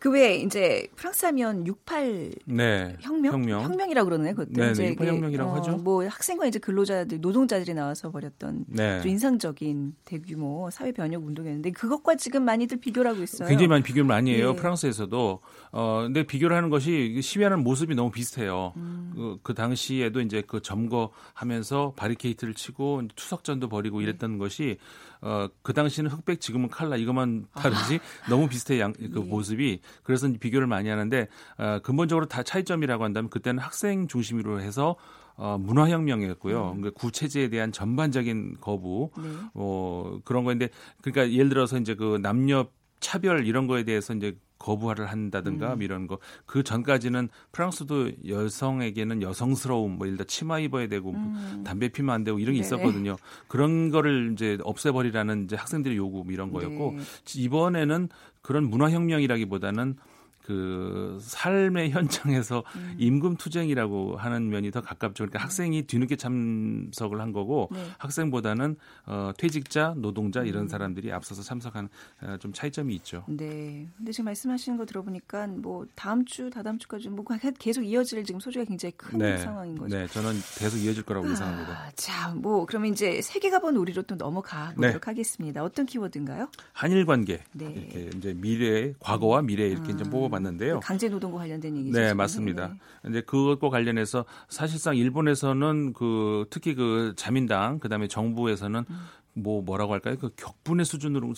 [0.00, 3.32] 그외 이제 프랑스 하면 68 네, 혁명?
[3.34, 4.34] 혁명 혁명이라고 그러네.
[4.34, 5.76] 그때 네, 이제 네, 혁명이라고 어, 하죠.
[5.76, 9.00] 뭐 학생과 이제 근로자들 노동자들이 나와서 벌였던 네.
[9.06, 13.48] 인상적인 대규모 사회 변혁 운동이었는데 그것과 지금 많이들 비교를 하고 있어요.
[13.48, 14.54] 굉장히 많이 비교를 많이 해요.
[14.54, 14.56] 네.
[14.56, 18.72] 프랑스에서도 어 근데 비교를 하는 것이 시위하는 모습이 너무 비슷해요.
[18.76, 19.12] 음.
[19.14, 24.04] 그, 그 당시에도 이제 그 점거하면서 바리케이트를 치고 투석 전도 벌이고 네.
[24.04, 24.78] 이랬던 것이
[25.20, 28.30] 어, 그 당시는 흑백 지금은 칼라 이것만 다르지 아.
[28.30, 29.20] 너무 비슷해 양, 그 네.
[29.20, 34.96] 모습이 그래서 비교를 많이 하는데 어, 근본적으로 다 차이점이라고 한다면 그때는 학생 중심으로 해서
[35.36, 36.72] 어, 문화혁명이었고요.
[36.72, 36.80] 음.
[36.80, 39.28] 그러니까 구체제에 대한 전반적인 거부, 네.
[39.54, 40.68] 어, 그런 거인데,
[41.00, 42.68] 그러니까 예를 들어서 이제 그 남녀
[43.00, 45.82] 차별 이런 거에 대해서 이제 거부를 한다든가 음.
[45.82, 51.62] 이런 거 그 전까지는 프랑스도 여성에게는 여성스러움 뭐 예를 들어 치마 입어야 되고 음.
[51.64, 52.66] 담배 피면 안 되고 이런 게 네.
[52.66, 53.16] 있었거든요.
[53.48, 57.02] 그런 거를 이제 없애버리라는 이제 학생들의 요구 뭐 이런 거였고 네.
[57.42, 58.08] 이번에는
[58.42, 59.96] 그런 문화혁명이라기보다는
[60.44, 62.94] 그 삶의 현장에서 음.
[62.98, 65.24] 임금 투쟁이라고 하는 면이 더 가깝죠.
[65.24, 65.42] 그러니까 네.
[65.42, 67.84] 학생이 뒤늦게 참석을 한 거고 네.
[67.98, 68.76] 학생보다는
[69.06, 70.68] 어, 퇴직자, 노동자 이런 음.
[70.68, 71.88] 사람들이 앞서서 참석한
[72.22, 73.24] 어, 좀 차이점이 있죠.
[73.28, 73.88] 네.
[73.96, 77.24] 근데 지금 말씀하시는 거 들어보니까 뭐 다음 주, 다다음 주까지 뭐
[77.58, 79.38] 계속 이어질 지금 소지가 굉장히 큰 네.
[79.38, 79.96] 상황인 거죠.
[79.96, 81.92] 네, 저는 계속 이어질 거라고 아, 예상합니다.
[81.94, 85.06] 자, 뭐 그러면 이제 세계가 본 우리로 또 넘어가 보도록 네.
[85.06, 85.62] 하겠습니다.
[85.62, 86.48] 어떤 키워드인가요?
[86.72, 87.42] 한일 관계.
[87.52, 87.72] 네.
[87.72, 89.94] 이렇게 이제 미래, 과거와 미래 이렇게 아.
[89.94, 90.80] 이제 뽑아 봤는데 요.
[90.80, 91.98] 강제 노동과 관련된 얘기죠.
[91.98, 92.68] 네, 맞습니다.
[93.04, 93.10] 네.
[93.10, 98.96] 이제 그것과 관련해서 사실상 일본에서는 그 특히 그 자민당 그다음에 정부에서는 음.
[99.34, 100.16] 뭐 뭐라고 할까요?
[100.20, 101.32] 그 격분의 수준으로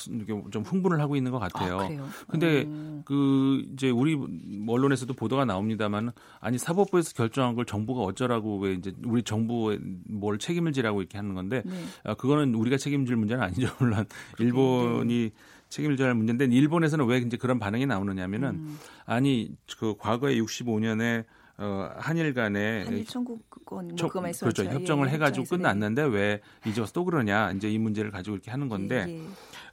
[0.50, 1.78] 좀 흥분을 하고 있는 것 같아요.
[1.78, 1.88] 아,
[2.28, 3.02] 근데 음.
[3.04, 4.18] 그 이제 우리
[4.66, 10.72] 언론에서도 보도가 나옵니다만 아니 사법부에서 결정한 걸 정부가 어쩌라고 왜 이제 우리 정부에 뭘 책임을
[10.72, 11.84] 지라고 이렇게 하는 건데 네.
[12.02, 13.68] 아, 그거는 우리가 책임질 문제는 아니죠.
[13.78, 14.06] 물론
[14.38, 15.32] 일본이 네.
[15.74, 18.78] 책임을 져야 할 문제인데 일본에서는 왜 이제 그런 반응이 나오느냐면은 음.
[19.06, 21.24] 아니 그 과거에 65년에
[21.58, 24.64] 어, 한일 간에 한일 청구권 목금에서 그렇죠.
[24.64, 28.68] 협정을 예, 해가지고 끝났는데 왜 이제 와서 또 그러냐 이제 이 문제를 가지고 이렇게 하는
[28.68, 29.22] 건데 예, 예.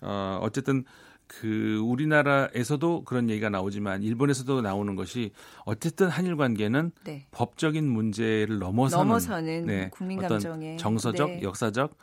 [0.02, 0.86] 어, 어쨌든
[1.28, 5.32] 그 우리나라에서도 그런 얘기가 나오지만 일본에서도 나오는 것이
[5.66, 7.26] 어쨌든 한일 관계는 네.
[7.32, 11.42] 법적인 문제를 넘어서는, 넘어서는 네, 국민 감정의 정서적, 네.
[11.42, 11.96] 역사적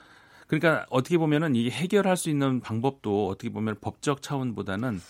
[0.49, 5.01] 그러니까 어떻게 보면은 이게 해결할 수 있는 방법도 어떻게 보면 법적 차원보다는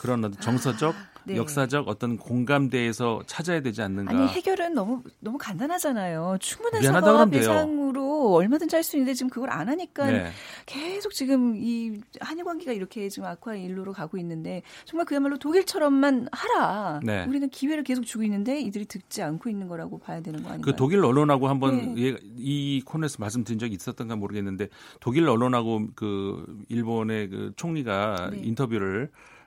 [0.00, 1.10] 그런 정서적 아.
[1.24, 1.36] 네.
[1.36, 4.10] 역사적 어떤 공감대에서 찾아야 되지 않는가.
[4.10, 6.38] 아니 해결은 너무 너무 간단하잖아요.
[6.40, 10.30] 충분한 사과 배상으로 얼마든지 할 수 있는데 지금 그걸 안 하니까 네.
[10.64, 17.00] 계속 지금 이 한일 관계가 이렇게 지금 악화 일로로 가고 있는데 정말 그야말로 독일처럼만 하라.
[17.04, 17.26] 네.
[17.28, 20.72] 우리는 기회를 계속 주고 있는데 이들이 듣지 않고 있는 거라고 봐야 되는 거 아닌가요?
[20.72, 22.16] 그 독일 언론하고 한번 네.
[22.38, 24.68] 이 코너에서 말씀드린 적이 있었던가 모르겠는데
[25.00, 28.40] 독일 언론하고 그 일본의 그 총리가 네.
[28.42, 29.39] 인터뷰를 어,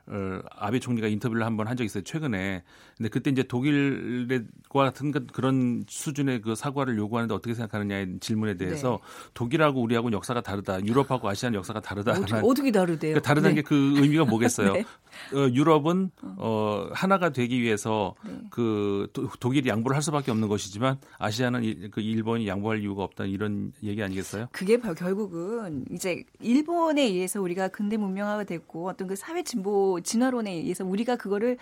[0.49, 2.63] 아베 총리가 인터뷰를 한번 한 적이 있어요 최근에.
[2.97, 8.99] 근데 그때 이제 독일과 같은 그, 그런 수준의 그 사과를 요구하는데 어떻게 생각하느냐의 질문에 대해서
[9.01, 9.29] 네.
[9.33, 10.83] 독일하고 우리하고는 역사가 다르다.
[10.85, 12.11] 유럽하고 아시아는 역사가 다르다.
[12.11, 13.13] 어떻게, 어떻게 다르대요?
[13.13, 13.61] 그러니까 다르다는 네.
[13.61, 14.73] 게그 의미가 뭐겠어요?
[14.73, 14.85] 네.
[15.33, 18.41] 어, 유럽은 어, 하나가 되기 위해서 네.
[18.49, 23.31] 그 도, 독일이 양보를 할 수밖에 없는 것이지만 아시아는 이, 그 일본이 양보할 이유가 없다는
[23.31, 24.47] 이런 얘기 아니겠어요?
[24.51, 30.85] 그게 결국은 이제 일본에 의해서 우리가 근대 문명화가 됐고 어떤 그 사회 진보 진화론에 의해서
[30.85, 31.57] 우리가 그거를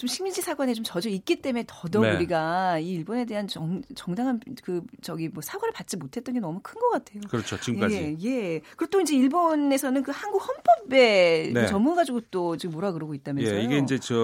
[0.00, 2.14] 좀 식민지 사관에 좀 젖어 있기 때문에 더더욱 네.
[2.14, 6.80] 우리가 이 일본에 대한 정, 정당한 그 저기 뭐 사과를 받지 못했던 게 너무 큰
[6.80, 7.20] 것 같아요.
[7.28, 7.60] 그렇죠.
[7.60, 7.94] 지금까지.
[7.94, 8.60] 예, 예.
[8.76, 11.66] 그리고 또 이제 일본에서는 그 한국 헌법에 네.
[11.66, 13.58] 전문 가지고 또 지금 뭐라 그러고 있다면서요.
[13.58, 14.14] 예, 이게 이제 저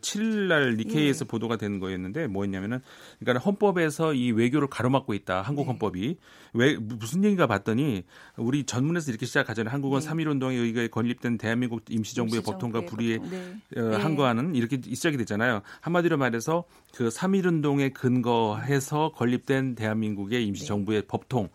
[0.00, 1.28] 7일 날 니케이에서 예.
[1.28, 2.80] 보도가 된 거였는데 뭐였냐면은
[3.18, 5.42] 그러니까 헌법에서 이 외교를 가로막고 있다.
[5.42, 5.66] 한국 네.
[5.68, 6.16] 헌법이.
[6.54, 8.04] 왜 무슨 얘기가 봤더니
[8.38, 9.70] 우리 전문에서 이렇게 시작하잖아요.
[9.70, 10.08] 한국은 네.
[10.08, 13.80] 3.1 운동에 의해 건립된 대한민국 임시정부의 보통과 불의 에 네.
[13.80, 15.62] 어, 항거하는 이렇게 시작이 됐잖아요.
[15.80, 16.64] 한마디로 말해서
[16.94, 21.06] 그 3.1 운동에 근거해서 건립된 대한민국의 임시정부의 네.
[21.06, 21.48] 법통.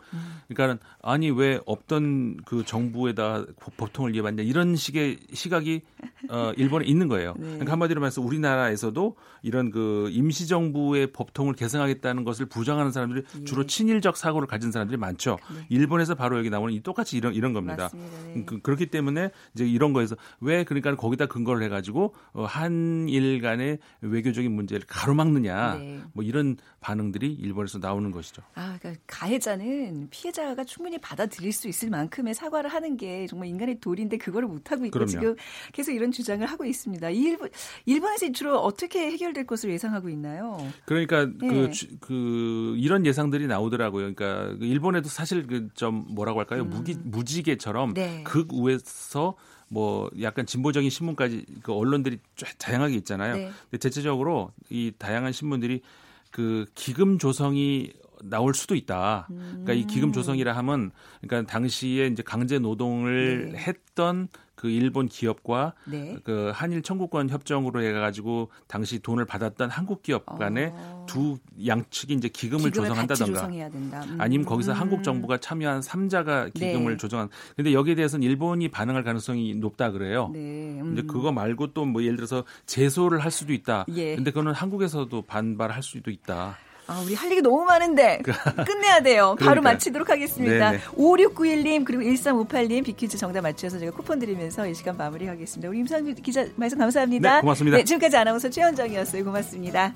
[0.47, 3.45] 그러니까 아니 왜 없던 그 정부에다
[3.77, 5.81] 법통을 이해받냐 이런 식의 시각이
[6.29, 7.33] 어, 일본에 있는 거예요.
[7.37, 7.47] 네.
[7.47, 13.43] 그러니까 한마디로 말해서 우리나라에서도 이런 그 임시정부의 법통을 개성하겠다는 것을 부정하는 사람들이 예.
[13.43, 15.39] 주로 친일적 사고를 가진 사람들이 많죠.
[15.53, 15.65] 네.
[15.69, 17.89] 일본에서 바로 여기 나오는 이 똑같이 이런 이런 겁니다.
[17.93, 18.43] 네.
[18.45, 23.79] 그, 그렇기 때문에 이제 이런 거에서 왜 그러니까 거기다 근 거를 해가지고 어, 한일 간의
[24.01, 26.01] 외교적인 문제를 가로막느냐 네.
[26.13, 28.41] 뭐 이런 반응들이 일본에서 나오는 것이죠.
[28.55, 34.17] 아, 그러니까 가해자는 피해자가 충분히 받아들일 수 있을 만큼의 사과를 하는 게 정말 인간의 도리인데
[34.17, 35.09] 그거를 못 하고 있고 그럼요.
[35.09, 35.35] 지금
[35.73, 37.09] 계속 이런 주장을 하고 있습니다.
[37.09, 37.49] 일본
[37.85, 40.57] 일본에서 주로 어떻게 해결될 것으로 예상하고 있나요?
[40.85, 41.47] 그러니까 네.
[41.47, 44.13] 그, 그 이런 예상들이 나오더라고요.
[44.13, 46.63] 그러니까 그 일본에도 사실 그 좀 뭐라고 할까요?
[46.63, 46.69] 음.
[46.69, 48.23] 무기 무지개처럼 네.
[48.23, 49.35] 극우에서
[49.71, 52.19] 뭐 약간 진보적인 신문까지 그 언론들이
[52.57, 53.35] 다양하게 있잖아요.
[53.37, 53.51] 네.
[53.69, 55.81] 근데 대체적으로 이 다양한 신문들이
[56.29, 59.29] 그 기금 조성이 나올 수도 있다.
[59.29, 60.13] 그러니까 이 기금 음.
[60.13, 63.57] 조성이라 하면 그러니까 당시에 이제 강제 노동을 네.
[63.59, 64.27] 했던
[64.61, 66.17] 그 일본 기업과 네.
[66.23, 71.05] 그 한일 청구권 협정으로 해가지고 당시 돈을 받았던 한국 기업 간에 어.
[71.09, 74.17] 두 양측이 이제 기금을 조성한다던가 음.
[74.19, 74.79] 아니면 거기서 음.
[74.79, 76.97] 한국 정부가 참여한 삼자가 기금을 네.
[76.97, 80.29] 조정한 근데 여기에 대해서는 일본이 반응할 가능성이 높다 그래요.
[80.33, 80.39] 네.
[80.79, 80.95] 음.
[80.95, 83.85] 근데 그거 말고 또 뭐 예를 들어서 제소를 할 수도 있다.
[83.95, 84.15] 예.
[84.15, 86.57] 근데 그거는 한국에서도 반발할 수도 있다.
[86.87, 88.21] 아, 우리 할 얘기 너무 많은데
[88.65, 89.35] 끝내야 돼요.
[89.39, 90.71] 바로 마치도록 하겠습니다.
[90.71, 90.83] 네네.
[90.97, 95.69] 5691님 그리고 1358님 비퀴즈 정답 맞추셔서 제가 쿠폰 드리면서 이 시간 마무리하겠습니다.
[95.69, 97.35] 우리 임상 기자 말씀 감사합니다.
[97.35, 97.77] 네, 고맙습니다.
[97.77, 99.23] 네, 지금까지 아나운서 최현정이었어요.
[99.23, 99.93] 고맙습니다.